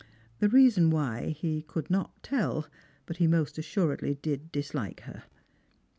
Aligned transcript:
The 0.39 0.49
reason 0.49 0.89
why 0.89 1.27
he 1.27 1.61
could 1.61 1.91
not 1.91 2.23
tell, 2.23 2.65
but 3.05 3.17
he 3.17 3.27
most 3.27 3.59
assuredly 3.59 4.15
did 4.15 4.51
dislike 4.51 5.01
her. 5.01 5.25